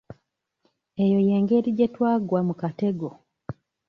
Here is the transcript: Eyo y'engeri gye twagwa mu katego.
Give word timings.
Eyo 1.03 1.19
y'engeri 1.27 1.69
gye 1.77 1.87
twagwa 1.95 2.39
mu 2.47 2.53
katego. 2.61 3.07